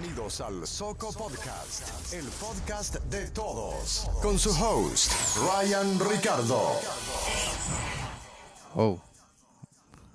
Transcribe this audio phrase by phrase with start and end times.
[0.00, 6.58] Bienvenidos al Soco Podcast, el podcast de todos, con su host, Ryan Ricardo.
[8.74, 8.98] Oh.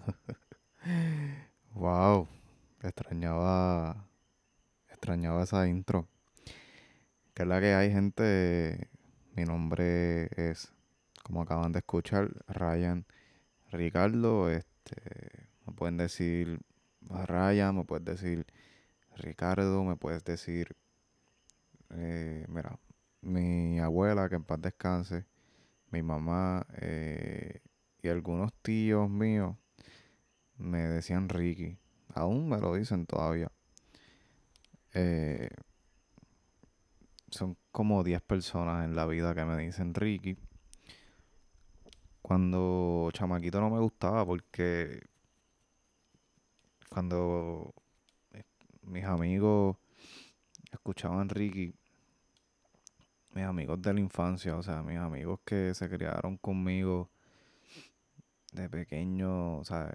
[1.75, 2.27] wow.
[2.81, 4.07] Extrañaba.
[4.89, 6.07] Extrañaba esa intro.
[7.35, 8.89] Que es la que hay, gente.
[9.35, 10.73] Mi nombre es,
[11.21, 13.05] como acaban de escuchar, Ryan
[13.71, 14.49] Ricardo.
[14.49, 15.47] Este.
[15.67, 16.59] Me pueden decir
[17.07, 18.47] Ryan, me puedes decir
[19.15, 20.75] Ricardo, me puedes decir.
[21.91, 22.79] Eh, mira,
[23.21, 25.25] mi abuela, que en paz descanse.
[25.91, 26.65] Mi mamá.
[26.81, 27.61] Eh,
[28.01, 29.55] y algunos tíos míos
[30.57, 31.77] me decían Ricky.
[32.13, 33.51] Aún me lo dicen todavía.
[34.93, 35.49] Eh,
[37.29, 40.37] son como 10 personas en la vida que me dicen Ricky.
[42.21, 45.01] Cuando chamaquito no me gustaba porque
[46.89, 47.73] cuando
[48.85, 49.77] mis amigos
[50.71, 51.73] escuchaban Ricky,
[53.31, 57.09] mis amigos de la infancia, o sea, mis amigos que se criaron conmigo
[58.51, 59.93] de pequeño, o sea,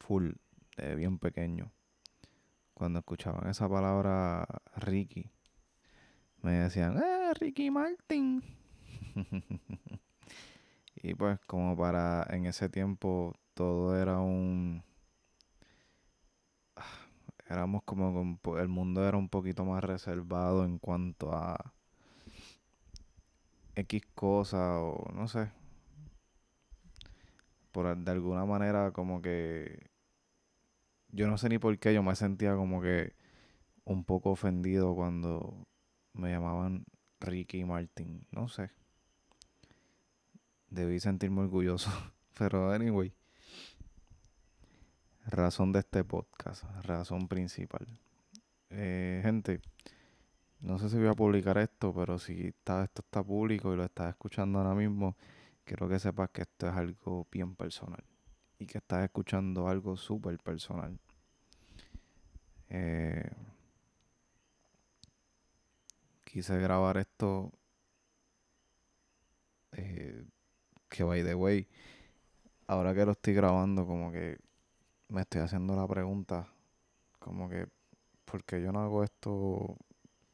[0.00, 0.32] full,
[0.76, 1.72] de bien pequeño,
[2.74, 5.30] cuando escuchaban esa palabra Ricky,
[6.42, 8.42] me decían, ¡eh, Ricky Martin!
[10.96, 14.82] y pues como para en ese tiempo todo era un...
[17.50, 21.74] Éramos como el mundo era un poquito más reservado en cuanto a
[23.74, 25.50] X cosas o no sé,
[27.72, 29.90] por de alguna manera como que
[31.08, 33.14] yo no sé ni por qué yo me sentía como que
[33.84, 35.66] un poco ofendido cuando
[36.12, 36.84] me llamaban
[37.18, 38.70] Ricky Martin, no sé.
[40.68, 41.90] Debí sentirme orgulloso,
[42.38, 43.12] pero anyway.
[45.30, 47.86] Razón de este podcast, razón principal.
[48.68, 49.60] Eh, gente,
[50.58, 53.84] no sé si voy a publicar esto, pero si está, esto está público y lo
[53.84, 55.16] estás escuchando ahora mismo,
[55.64, 58.02] quiero que sepas que esto es algo bien personal
[58.58, 60.98] y que estás escuchando algo súper personal.
[62.68, 63.30] Eh,
[66.24, 67.52] quise grabar esto
[69.70, 70.24] eh,
[70.88, 71.68] que by the way
[72.66, 74.49] ahora que lo estoy grabando como que
[75.10, 76.48] me estoy haciendo la pregunta
[77.18, 77.68] como que
[78.24, 79.76] ¿por qué yo no hago esto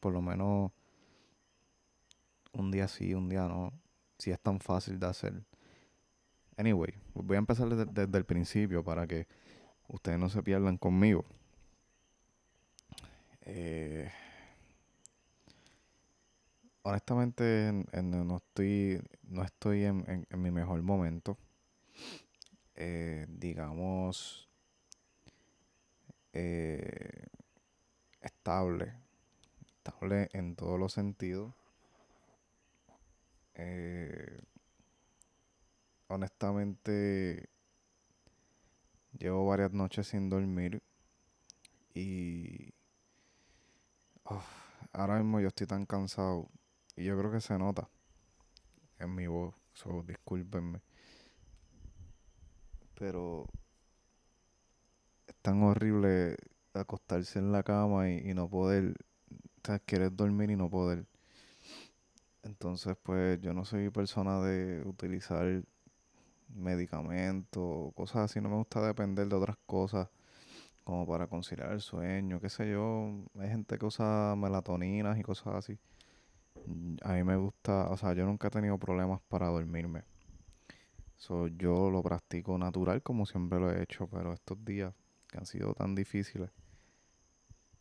[0.01, 0.71] por lo menos
[2.53, 3.73] un día sí, un día no?
[4.19, 5.45] si es tan fácil de hacer.
[6.57, 9.27] Anyway, voy a empezar desde, el principio para que
[9.89, 11.25] ustedes no se pierdan conmigo.
[13.43, 14.11] Eh,
[16.83, 17.73] honestamente,
[18.03, 21.37] no estoy, no estoy en, mi mejor momento.
[22.75, 24.46] Eh, digamos,
[26.39, 27.29] eh,
[28.21, 28.93] estable.
[29.79, 31.55] Estable en todos los sentidos.
[33.55, 34.39] Eh,
[36.09, 37.49] honestamente,
[39.19, 40.83] llevo varias noches sin dormir
[41.95, 42.75] y
[44.93, 46.51] ahora mismo yo estoy tan cansado
[46.97, 47.89] y yo creo que se nota
[48.99, 50.83] en mi voz, so, discúlpenme.
[52.99, 53.47] Pero
[55.47, 56.37] tan horrible
[56.75, 58.97] acostarse en la cama y, no poder,
[59.69, 61.07] o dormir y no poder.
[62.43, 65.63] Entonces, pues yo no soy persona de utilizar
[66.49, 68.41] medicamentos, cosas así.
[68.41, 70.09] No me gusta depender de otras cosas
[70.83, 73.13] como para conciliar el sueño, qué sé yo.
[73.39, 75.79] Hay gente que usa melatoninas y cosas así.
[77.03, 80.03] A mí me gusta, o sea, yo nunca he tenido problemas para dormirme.
[81.15, 84.93] So, yo lo practico natural como siempre lo he hecho, pero estos días
[85.29, 86.51] que han sido tan difíciles,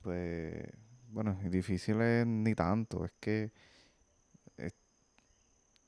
[0.02, 0.64] pues,
[1.10, 3.52] bueno, difíciles ni tanto, es que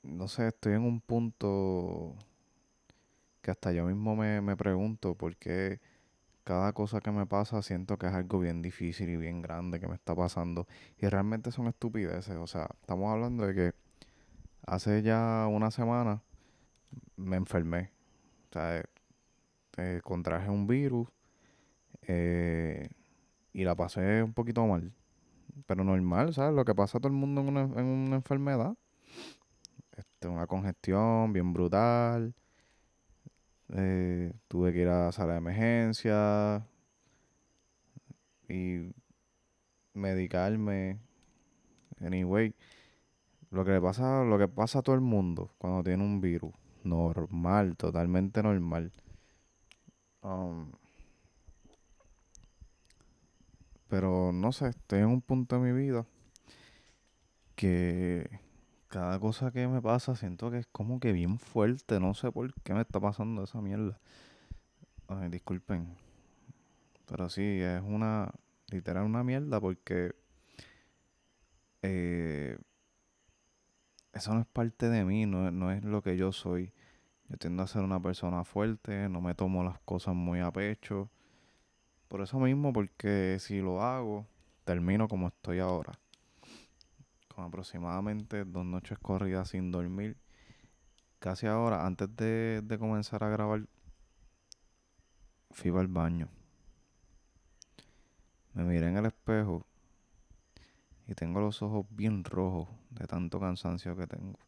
[0.02, 2.16] no sé, estoy en un punto
[3.42, 5.80] que hasta yo mismo me, me pregunto por qué
[6.44, 9.86] cada cosa que me pasa siento que es algo bien difícil y bien grande que
[9.86, 10.66] me está pasando.
[10.98, 12.36] Y realmente son estupideces.
[12.36, 13.72] O sea, estamos hablando de que
[14.66, 16.22] hace ya una semana
[17.16, 17.92] me enfermé.
[18.50, 18.82] O sea,
[19.76, 21.08] eh, contraje un virus
[22.08, 22.88] eh,
[23.52, 24.92] y la pasé un poquito mal.
[25.66, 26.54] Pero normal, ¿sabes?
[26.54, 28.76] Lo que pasa a todo el mundo en una, en una enfermedad.
[29.96, 32.34] Este, una congestión bien brutal.
[33.74, 36.66] Eh, tuve que ir a la sala de emergencia
[38.48, 38.92] y
[39.92, 40.98] medicarme.
[42.00, 42.54] Anyway,
[43.50, 46.54] lo que le pasa, lo que pasa a todo el mundo cuando tiene un virus,
[46.84, 48.92] normal, totalmente normal.
[50.22, 50.72] Um,
[53.88, 56.06] Pero no sé, estoy en un punto de mi vida
[57.54, 58.40] que
[58.88, 62.00] cada cosa que me pasa siento que es como que bien fuerte.
[62.00, 63.98] No sé por qué me está pasando esa mierda.
[65.08, 65.96] Ay, disculpen.
[67.06, 68.30] Pero sí, es una,
[68.70, 70.14] literal una mierda porque
[71.82, 72.58] eh,
[74.12, 76.72] eso no es parte de mí, no, no es lo que yo soy.
[77.28, 81.10] Yo tiendo a ser una persona fuerte, no me tomo las cosas muy a pecho.
[82.08, 84.26] Por eso mismo, porque si lo hago,
[84.64, 85.98] termino como estoy ahora.
[87.34, 90.16] Con aproximadamente dos noches corridas sin dormir.
[91.18, 93.66] Casi ahora, antes de, de comenzar a grabar,
[95.50, 96.28] fui al baño.
[98.54, 99.66] Me miré en el espejo
[101.06, 104.38] y tengo los ojos bien rojos de tanto cansancio que tengo.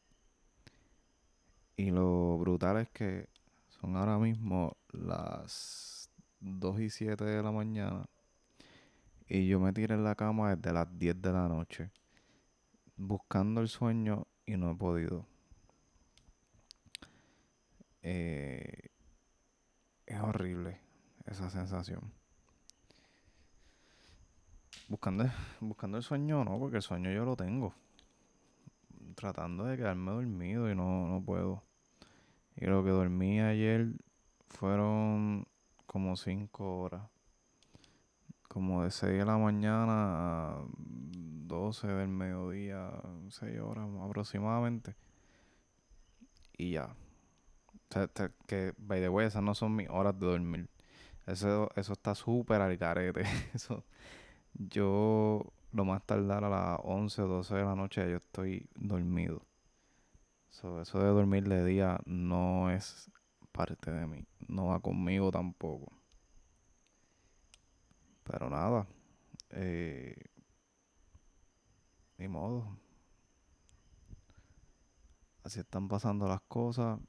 [1.76, 3.28] Y lo brutal es que
[3.68, 5.99] son ahora mismo las
[6.40, 8.06] 2 y 7 de la mañana.
[9.28, 11.90] Y yo me tiré en la cama desde las 10 de la noche.
[12.96, 15.26] Buscando el sueño y no he podido.
[18.02, 18.88] Eh,
[20.06, 20.80] es horrible
[21.26, 22.12] esa sensación.
[24.88, 27.74] Buscando, buscando el sueño no, porque el sueño yo lo tengo.
[29.14, 31.62] Tratando de quedarme dormido y no, no puedo.
[32.56, 33.92] Y lo que dormí ayer
[34.48, 35.46] fueron
[35.90, 37.02] como 5 horas.
[38.48, 42.92] Como de 6 de la mañana a 12 del mediodía,
[43.28, 44.94] 6 horas aproximadamente.
[46.56, 46.84] Y ya.
[46.86, 48.08] O sea,
[48.46, 50.68] que, by the esas no son mis horas de dormir.
[51.26, 53.22] Eso, eso está súper al carete.
[53.52, 53.84] Eso,
[54.54, 59.42] yo lo más tardar a las 11 o 12 de la noche yo estoy dormido.
[60.50, 63.10] eso de dormir de día no es
[63.52, 64.24] parte de mí.
[64.48, 65.92] No va conmigo tampoco.
[68.24, 68.86] Pero nada.
[69.50, 70.16] Eh,
[72.18, 72.78] ni modo.
[75.42, 77.00] Así están pasando las cosas.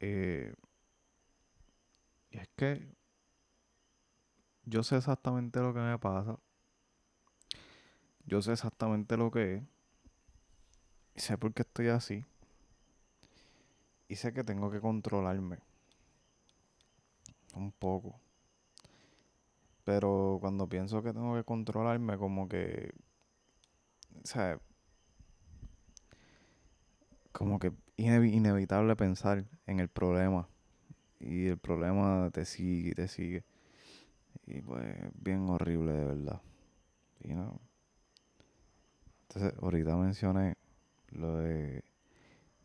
[0.00, 0.54] Eh,
[2.30, 2.94] y es que
[4.64, 6.38] yo sé exactamente lo que me pasa.
[8.24, 9.62] Yo sé exactamente lo que es.
[11.14, 12.24] Y sé por qué estoy así.
[14.08, 15.58] Y sé que tengo que controlarme.
[17.54, 18.20] Un poco.
[19.84, 22.92] Pero cuando pienso que tengo que controlarme, como que.
[24.24, 24.58] Sea.
[27.32, 30.48] Como que inevitable pensar en el problema.
[31.20, 33.44] Y el problema te sigue y te sigue.
[34.46, 36.42] Y pues, bien horrible de verdad.
[37.20, 37.60] Y no.
[39.22, 40.56] Entonces, ahorita mencioné
[41.10, 41.82] lo de.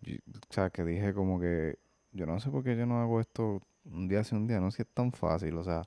[0.05, 1.77] O sea, que dije como que.
[2.13, 4.59] Yo no sé por qué yo no hago esto un día sin un día.
[4.59, 5.57] No sé si es tan fácil.
[5.57, 5.83] O sea,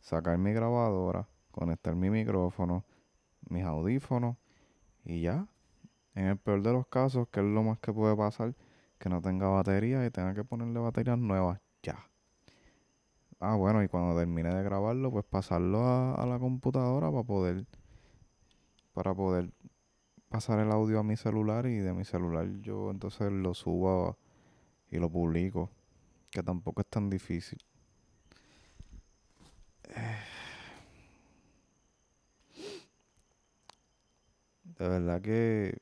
[0.00, 2.84] sacar mi grabadora, conectar mi micrófono,
[3.48, 4.36] mis audífonos
[5.04, 5.46] y ya.
[6.14, 8.54] En el peor de los casos, que es lo más que puede pasar,
[8.98, 11.60] que no tenga batería y tenga que ponerle baterías nuevas.
[11.82, 12.06] Ya.
[13.40, 15.84] Ah, bueno, y cuando termine de grabarlo, pues pasarlo
[16.16, 17.66] a, la computadora para poder
[18.94, 19.50] para poder
[20.32, 24.16] pasar el audio a mi celular y de mi celular yo entonces lo subo
[24.90, 25.70] y lo publico,
[26.30, 27.58] que tampoco es tan difícil.
[34.64, 35.76] De verdad que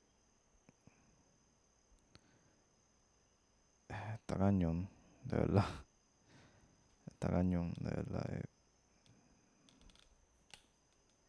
[3.89, 4.89] está cañón,
[5.25, 5.67] de verdad.
[7.07, 8.27] Está cañón, de verdad.
[8.35, 8.49] Es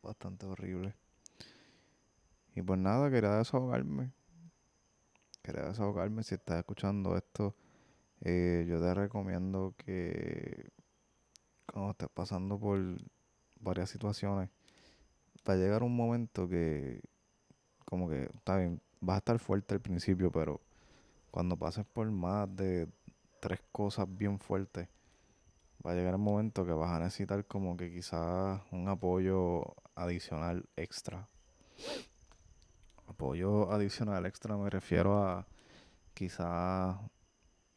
[0.01, 0.95] bastante horrible.
[2.55, 4.11] Y pues nada, quería desahogarme.
[5.41, 6.23] Quería desahogarme.
[6.23, 7.55] Si estás escuchando esto,
[8.21, 10.69] eh, yo te recomiendo que
[11.71, 12.79] cuando estés pasando por
[13.59, 14.49] varias situaciones,
[15.47, 17.01] va a llegar un momento que,
[17.85, 20.61] como que, está bien, vas a estar fuerte al principio, pero
[21.31, 22.87] cuando pases por más de
[23.39, 24.89] tres cosas bien fuertes,
[25.85, 30.65] va a llegar el momento que vas a necesitar como que quizás un apoyo adicional
[30.75, 31.27] extra.
[33.21, 35.45] Apoyo adicional extra me refiero a
[36.11, 36.97] quizás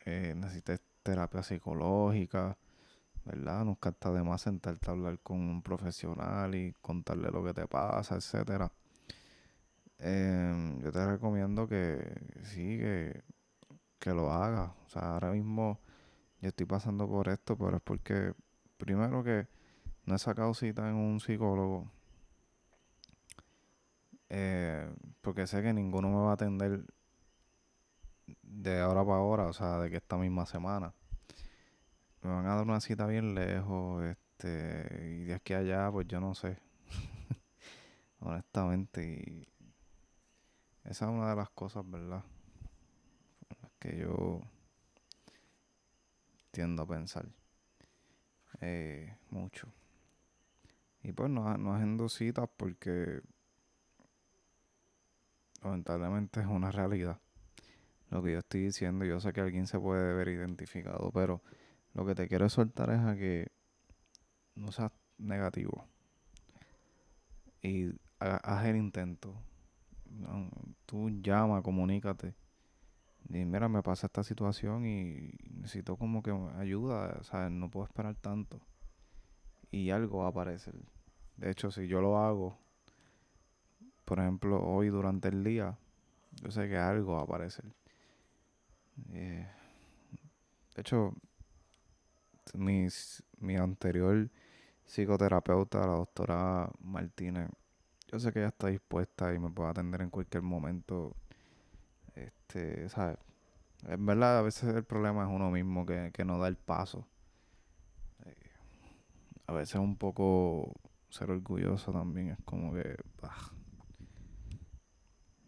[0.06, 2.56] eh, necesites terapia psicológica,
[3.26, 3.66] ¿verdad?
[3.66, 7.66] Nunca está de más sentarte a hablar con un profesional y contarle lo que te
[7.66, 8.72] pasa, etcétera.
[9.98, 12.00] Em, yo te recomiendo que
[12.44, 13.22] sí, que,
[13.98, 14.70] que lo hagas.
[14.86, 15.78] O sea, ahora mismo
[16.40, 18.32] yo estoy pasando por esto, pero es porque,
[18.78, 19.46] primero que
[20.06, 21.90] no he sacado cita en un psicólogo,
[24.30, 24.88] eh,
[25.24, 26.84] porque sé que ninguno me va a atender
[28.42, 30.94] de ahora para ahora, o sea, de que esta misma semana.
[32.22, 36.06] Me van a dar una cita bien lejos, este, y de aquí a allá, pues
[36.06, 36.58] yo no sé.
[38.20, 39.22] honestamente.
[39.26, 39.48] Y
[40.84, 42.22] esa es una de las cosas, ¿verdad?
[43.78, 44.40] que yo
[46.50, 47.26] tiendo a pensar
[48.60, 49.68] eh, mucho.
[51.02, 53.20] Y pues no, no haciendo citas porque
[55.64, 57.18] lamentablemente es una realidad.
[58.10, 61.42] Lo que yo estoy diciendo, yo sé que alguien se puede ver identificado, pero
[61.94, 63.50] lo que te quiero soltar es a que
[64.54, 65.88] no seas negativo.
[67.62, 69.34] Y haz el intento.
[70.86, 72.34] Tú llama, comunícate.
[73.30, 77.50] Y mira, me pasa esta situación y necesito como que ayuda, ¿sabes?
[77.50, 78.60] No puedo esperar tanto.
[79.70, 80.74] Y algo va a aparecer.
[81.36, 82.58] De hecho, si yo lo hago,
[84.04, 85.76] por ejemplo, hoy durante el día,
[86.42, 87.64] yo sé que algo va a aparecer.
[89.12, 89.46] Eh,
[90.74, 91.14] de hecho,
[92.54, 94.28] mi anterior
[94.84, 97.50] psicoterapeuta, la doctora Martínez,
[98.14, 101.16] yo sé que ella está dispuesta y me puede atender en cualquier momento.
[102.14, 103.18] Este, ¿sabes?
[103.88, 107.06] En verdad, a veces el problema es uno mismo que, no da el paso.
[108.24, 108.34] Eh,
[109.48, 110.72] a veces un poco
[111.10, 112.96] ser orgulloso también es como que.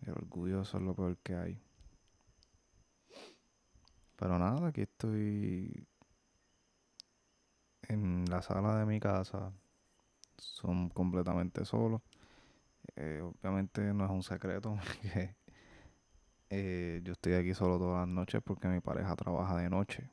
[0.06, 1.60] El orgulloso es lo peor que hay.
[4.16, 5.86] Pero nada, aquí estoy
[7.88, 9.52] en la sala de mi casa.
[10.38, 12.02] Son completamente solos.
[12.94, 15.34] Eh, obviamente no es un secreto que
[16.50, 20.10] eh, yo estoy aquí solo todas las noches porque mi pareja trabaja de noche.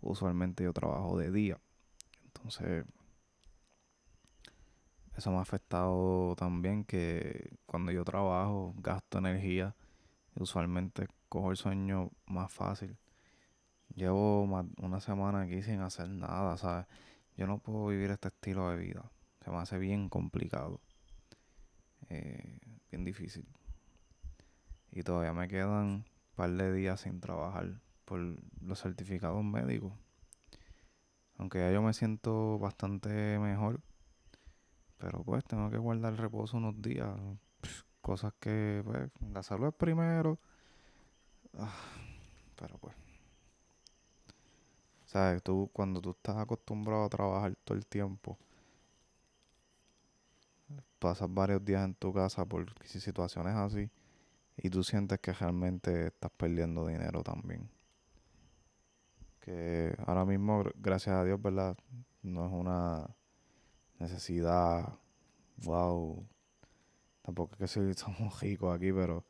[0.00, 1.60] Usualmente yo trabajo de día.
[2.24, 2.84] Entonces,
[5.18, 9.74] eso me ha afectado también que cuando yo trabajo gasto energía.
[10.36, 12.96] Usualmente cojo el sueño más fácil.
[13.96, 16.86] Llevo una semana aquí sin hacer nada, ¿sabes?
[17.36, 19.10] Yo no puedo vivir este estilo de vida.
[19.44, 20.80] Se me hace bien complicado.
[22.10, 22.60] Eh,
[22.92, 23.44] bien difícil.
[24.92, 26.04] Y todavía me quedan un
[26.36, 28.20] par de días sin trabajar por
[28.60, 29.92] los certificados médicos.
[31.38, 33.80] Aunque ya yo me siento bastante mejor.
[34.98, 37.16] Pero pues tengo que guardar reposo unos días.
[38.00, 40.38] cosas que, pues, la salud es primero.
[41.54, 41.74] Ah,
[42.56, 42.94] pero pues.
[45.06, 45.42] ¿Sabes?
[45.42, 48.38] Tú, cuando tú estás acostumbrado a trabajar todo el tiempo,
[50.98, 53.90] pasas varios días en tu casa por situaciones así
[54.56, 57.70] y tú sientes que realmente estás perdiendo dinero también.
[59.40, 61.76] Que ahora mismo, gracias a Dios, ¿verdad?
[62.22, 63.08] No es una
[63.98, 64.98] necesidad,
[65.64, 66.26] wow.
[67.22, 69.24] Tampoco es que somos ricos aquí, pero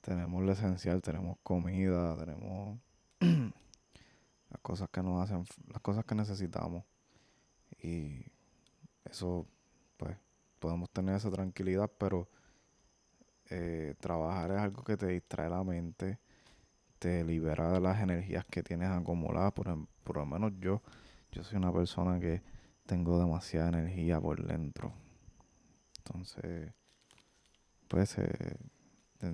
[0.00, 2.78] tenemos lo esencial, tenemos comida, tenemos
[3.20, 6.84] las cosas que nos hacen, las cosas que necesitamos.
[7.82, 8.24] Y
[9.04, 9.46] eso,
[9.96, 10.16] pues,
[10.58, 12.28] podemos tener esa tranquilidad, pero
[13.50, 16.18] eh, trabajar es algo que te distrae la mente,
[16.98, 19.52] te libera de las energías que tienes acumuladas.
[19.52, 20.82] Por, em, por lo menos yo,
[21.32, 22.42] yo soy una persona que
[22.86, 24.92] tengo demasiada energía por dentro.
[25.98, 26.72] Entonces,
[27.88, 28.58] pues eh,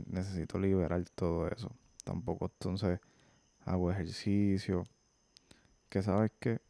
[0.07, 1.71] necesito liberar todo eso.
[2.05, 3.01] Tampoco entonces
[3.65, 4.85] hago ejercicio.
[5.89, 6.61] Que sabes que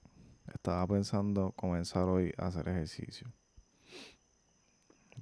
[0.55, 3.31] estaba pensando comenzar hoy a hacer ejercicio.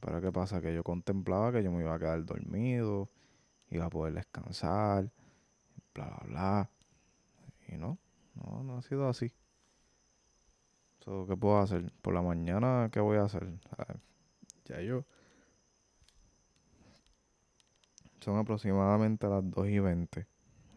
[0.01, 0.61] Pero ¿qué pasa?
[0.61, 3.09] Que yo contemplaba que yo me iba a quedar dormido,
[3.71, 5.11] iba a poder descansar,
[5.93, 6.71] bla, bla, bla.
[7.67, 7.99] Y no,
[8.35, 9.33] no, no ha sido así.
[11.27, 11.91] ¿Qué puedo hacer?
[12.03, 13.49] Por la mañana, ¿qué voy a hacer?
[14.67, 15.05] ya yo.
[18.21, 20.27] Son aproximadamente las 2 y 20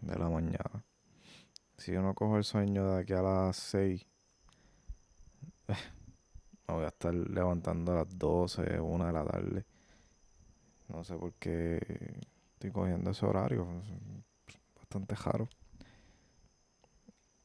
[0.01, 0.85] de la mañana.
[1.77, 4.07] Si yo no cojo el sueño de aquí a las 6,
[6.67, 9.65] voy a estar levantando a las 12, 1 de la tarde.
[10.87, 11.77] No sé por qué
[12.53, 13.67] estoy cogiendo ese horario.
[14.77, 15.49] Bastante raro.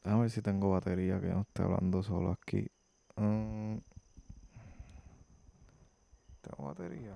[0.03, 2.65] A ver si tengo batería que no esté hablando solo aquí.
[3.17, 3.77] Mm.
[6.41, 7.15] ¿Tengo batería?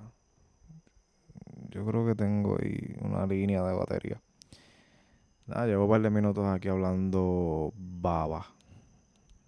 [1.69, 4.21] Yo creo que tengo ahí una línea de batería.
[5.47, 8.45] Nada, llevo un par de minutos aquí hablando baba.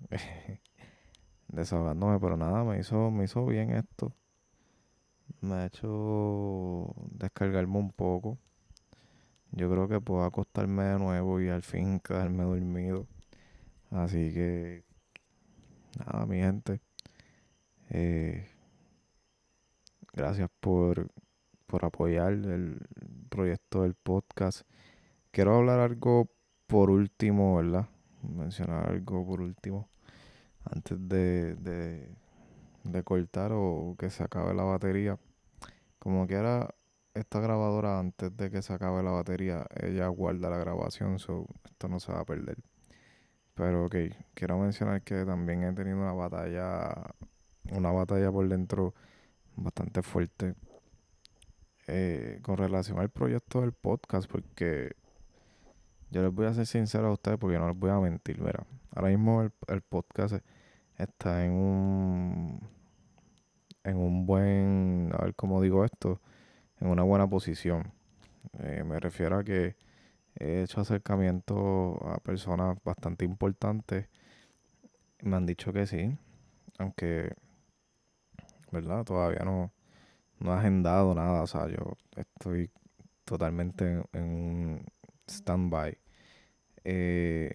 [1.47, 4.13] desahogándome, pero nada, me hizo, me hizo bien esto.
[5.41, 8.39] Me ha hecho descargarme un poco.
[9.51, 13.07] Yo creo que puedo acostarme de nuevo y al fin quedarme dormido.
[13.91, 14.85] Así que,
[15.99, 16.81] nada, mi gente.
[17.89, 18.47] Eh,
[20.13, 21.07] gracias por,
[21.65, 22.79] por apoyar el
[23.29, 24.61] proyecto del podcast.
[25.31, 26.29] Quiero hablar algo
[26.67, 27.87] por último, ¿verdad?
[28.21, 29.89] Mencionar algo por último
[30.65, 35.17] antes de, de, cortar o que se acabe la batería.
[35.99, 36.73] Como quiera,
[37.13, 41.87] esta grabadora antes de que se acabe la batería, ella guarda la grabación, so esto
[41.87, 42.57] no se va a perder.
[43.55, 43.95] Pero ok,
[44.33, 47.13] quiero mencionar que también he tenido una batalla,
[47.71, 48.93] una batalla por dentro
[49.55, 50.55] bastante fuerte
[51.87, 54.95] eh, con relación al proyecto del podcast, porque
[56.11, 58.65] yo les voy a ser sincero a ustedes porque no les voy a mentir, verá.
[58.95, 60.35] Ahora mismo el, podcast
[60.97, 62.69] está en un
[63.83, 66.21] en un buen, a ver cómo digo esto,
[66.79, 67.91] en una buena posición.
[68.59, 69.75] Eh, me refiero a que
[70.39, 74.07] he hecho acercamiento a personas bastante importantes.
[75.21, 76.17] Me han dicho que sí,
[76.79, 77.33] aunque,
[78.71, 79.05] ¿verdad?
[79.05, 79.71] Todavía no,
[80.39, 81.43] no he agendado nada.
[81.43, 82.71] O sea, yo estoy
[83.25, 84.85] totalmente en, un
[85.27, 85.97] stand-by.
[86.83, 87.53] Eh,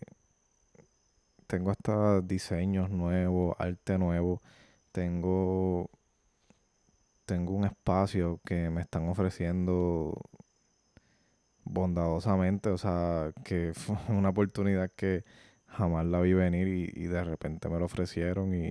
[1.46, 4.42] tengo hasta diseños nuevos, arte nuevo.
[4.92, 5.90] Tengo
[7.28, 10.14] tengo un espacio que me están ofreciendo
[11.68, 15.24] bondadosamente, o sea, que fue una oportunidad que
[15.66, 18.70] jamás la vi venir y, de repente me lo ofrecieron y,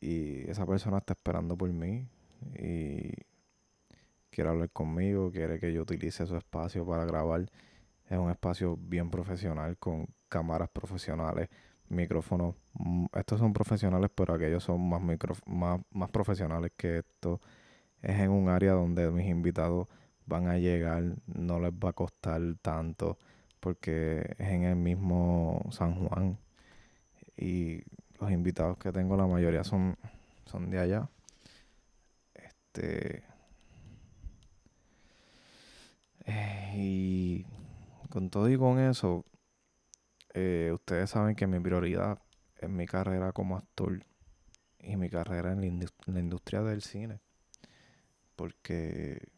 [0.00, 2.08] y esa persona está esperando por mí
[2.58, 3.12] y
[4.30, 7.50] quiere hablar conmigo, quiere que yo utilice su espacio para grabar.
[8.08, 11.48] Es un espacio bien profesional con cámaras profesionales,
[11.88, 12.54] micrófonos.
[12.74, 17.40] Mm, estos son profesionales, pero aquellos son más, micro, más, más profesionales que esto.
[18.02, 19.88] Es en un área donde mis invitados
[20.28, 23.18] van a llegar, no les va a costar tanto,
[23.60, 26.38] porque es en el mismo San Juan.
[27.36, 27.82] Y
[28.20, 29.96] los invitados que tengo, la mayoría son,
[30.46, 31.08] son de allá.
[32.34, 33.24] Este.
[36.26, 37.46] Eh, y
[38.10, 39.24] con todo y con eso,
[40.34, 42.18] eh, ustedes saben que mi prioridad
[42.58, 44.04] es mi carrera como actor
[44.80, 47.20] y mi carrera en la, industria del cine.
[48.36, 49.28] Porque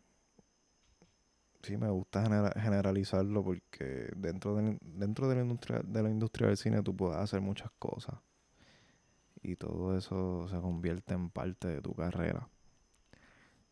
[1.62, 6.56] sí me gusta generalizarlo porque dentro de, dentro de la industria de la industria del
[6.56, 8.16] cine tú puedes hacer muchas cosas
[9.42, 12.48] y todo eso se convierte en parte de tu carrera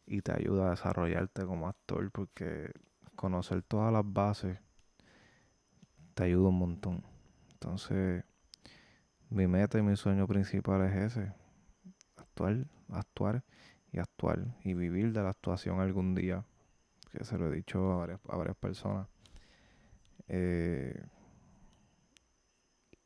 [0.06, 2.72] y te ayuda a desarrollarte como actor porque
[3.14, 4.58] conocer todas las bases
[6.14, 7.04] te ayuda un montón.
[7.52, 8.24] Entonces,
[9.28, 11.32] mi meta y mi sueño principal es ese,
[12.16, 13.44] actuar, actuar
[13.92, 16.44] y actuar y vivir de la actuación algún día,
[17.18, 19.08] que se lo he dicho a varias, a varias personas.
[20.28, 21.04] Eh,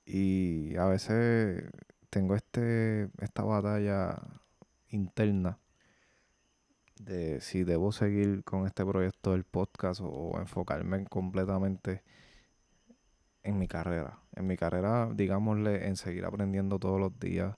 [0.05, 1.70] y a veces
[2.11, 4.20] tengo este esta batalla
[4.90, 5.59] interna
[6.98, 12.03] de si debo seguir con este proyecto del podcast o, enfocarme completamente
[13.42, 14.18] en mi carrera.
[14.35, 17.57] En mi carrera, digámosle, en seguir aprendiendo todos los días,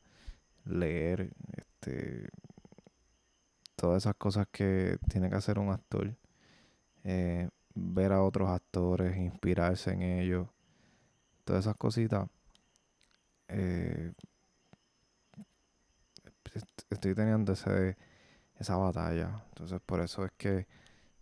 [0.65, 2.29] leer, este,
[3.77, 6.17] todas esas cosas que tiene que hacer un actor.
[7.05, 10.49] Eh, ver a otros actores, inspirarse en ellos,
[11.45, 12.29] todas esas cositas.
[13.49, 14.13] Eh,
[16.91, 17.97] estoy teniendo ese
[18.59, 19.45] esa batalla.
[19.51, 20.67] Entonces por eso es que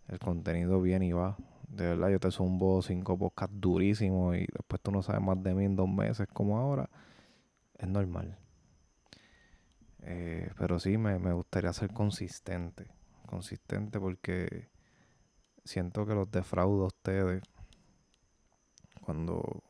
[0.09, 1.37] el contenido viene y va.
[1.69, 5.53] De verdad, yo te zumbo cinco podcasts durísimos y después tú no sabes más de
[5.55, 6.89] mí en dos meses como ahora.
[7.77, 8.37] Es normal.
[10.01, 12.87] Eh, pero sí, me, me gustaría ser consistente.
[13.25, 14.69] Consistente porque
[15.63, 17.41] siento que los defraudo a ustedes
[19.01, 19.63] cuando,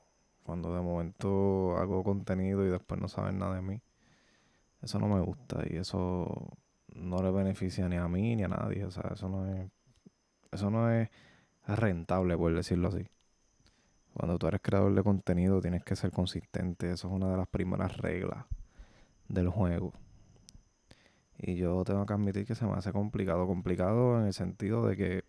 [0.43, 3.81] cuando de momento hago contenido y después no saben nada de mí.
[4.81, 6.57] Eso no me gusta y eso
[6.95, 8.85] no le beneficia ni a mí ni a nadie.
[8.85, 9.71] O sea, eso no es,
[10.51, 11.09] eso no es
[11.65, 13.07] rentable, por decirlo así.
[14.13, 16.91] Cuando tú eres creador de contenido tienes que ser consistente.
[16.91, 18.45] Eso es una de las primeras reglas
[19.27, 19.93] del juego.
[21.37, 23.47] Y yo tengo que admitir que se me hace complicado.
[23.47, 25.23] Complicado en el sentido de que,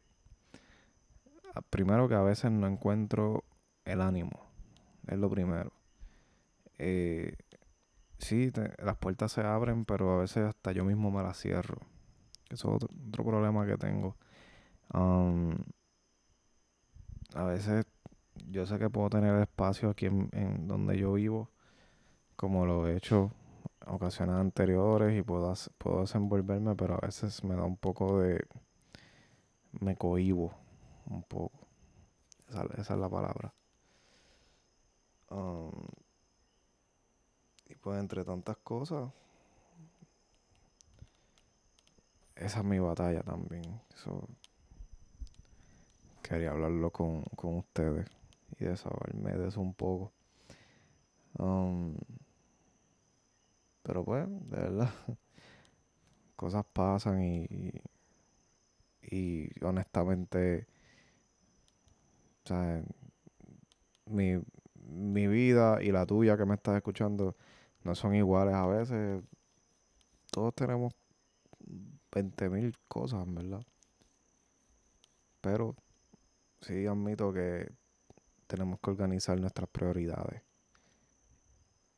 [1.63, 3.45] primero que a veces no encuentro
[3.85, 4.51] el ánimo.
[5.07, 5.73] Es lo primero.
[6.79, 7.37] Eh,
[8.19, 11.79] sí, las puertas se abren, pero a veces hasta yo mismo me las cierro.
[12.51, 12.89] Eso es otro,
[13.25, 14.17] problema que tengo.
[14.93, 15.55] Um,
[17.35, 17.87] a veces
[18.51, 21.51] yo sé que puedo tener espacio aquí en, donde yo vivo,
[22.37, 23.33] como lo he hecho
[23.87, 28.45] en ocasiones anteriores y puedo, puedo desenvolverme, pero a veces me da un poco de...
[29.81, 30.64] me cohibo
[31.07, 31.67] un poco.
[32.49, 33.53] Esa, es la palabra.
[35.31, 35.87] Um,
[37.67, 39.11] y pues entre tantas cosas,
[42.37, 43.81] esa es mi batalla también.
[43.95, 44.29] Eso
[46.23, 48.07] quería hablarlo con, con ustedes
[48.59, 50.13] y desahogarme de eso un poco.
[51.39, 51.97] Um,
[53.83, 54.91] pero pues, de verdad,
[56.37, 57.73] cosas pasan y,
[59.03, 60.67] y honestamente,
[62.45, 62.83] o sea,
[64.07, 64.41] mi,
[64.77, 67.37] mi vida y la tuya que me estás escuchando
[67.83, 69.23] no son iguales a veces.
[70.31, 70.93] Todos tenemos
[72.13, 73.63] 20 mil cosas, ¿verdad?
[75.41, 75.77] Pero
[76.61, 77.71] sí admito que
[78.47, 80.43] tenemos que organizar nuestras prioridades.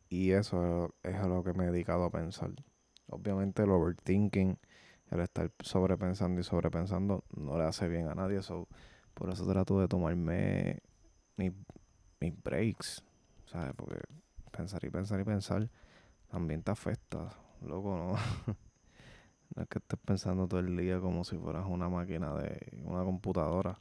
[0.08, 2.50] Y eso es a lo que me he dedicado a pensar.
[3.08, 4.58] Obviamente el overthinking,
[5.10, 8.42] el estar sobrepensando y sobrepensando, no le hace bien a nadie.
[8.42, 8.68] So,
[9.16, 10.82] por eso trato de tomarme
[11.38, 11.52] mis,
[12.44, 13.02] breaks.
[13.46, 13.72] ¿Sabes?
[13.74, 13.98] Porque
[14.52, 15.70] pensar y pensar y pensar
[16.28, 17.32] también te afecta.
[17.62, 18.12] Loco, no.
[19.56, 23.04] no es que estés pensando todo el día como si fueras una máquina de una
[23.04, 23.80] computadora.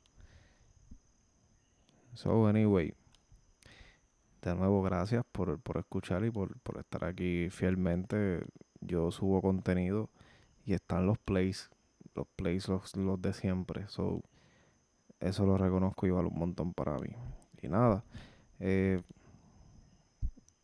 [2.13, 2.93] So, anyway.
[4.41, 8.45] De nuevo, gracias por, por escuchar y por, por estar aquí fielmente.
[8.80, 10.10] Yo subo contenido
[10.63, 11.69] y están los plays.
[12.13, 13.89] Los plays, los, los de siempre.
[13.89, 14.21] So,
[15.19, 17.10] eso lo reconozco y vale un montón para mí.
[17.62, 18.04] Y nada.
[18.60, 19.01] Eh,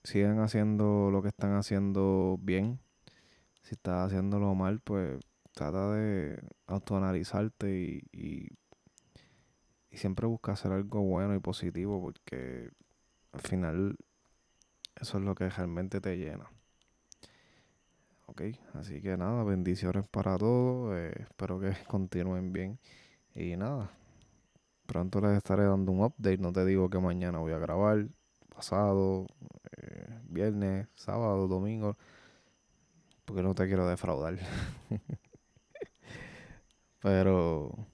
[0.04, 2.80] sigan haciendo lo que están haciendo bien.
[3.64, 5.20] Si estás haciéndolo mal, pues
[5.54, 8.48] trata de autoanalizarte y, y,
[9.98, 12.72] siempre busca hacer algo bueno y positivo porque
[13.34, 13.98] al final
[15.00, 16.50] eso es lo que realmente te llena.
[18.28, 20.96] Ok, así que nada, bendiciones para todos.
[20.98, 22.80] Eh, espero que continúen bien.
[23.36, 23.92] Y nada,
[24.92, 26.40] pronto les estaré dando un update.
[26.40, 28.08] No te digo que mañana voy a grabar,
[28.54, 29.26] pasado,
[29.78, 31.98] eh, viernes, sábado, domingo,
[33.24, 34.38] porque no te quiero defraudar.
[37.00, 37.88] Pero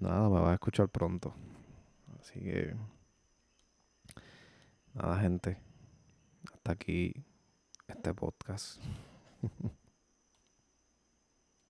[0.00, 1.32] nada, me vas a escuchar pronto.
[2.20, 2.74] Así que
[4.94, 5.56] nada, gente.
[6.52, 7.14] Hasta aquí
[7.86, 8.82] este podcast.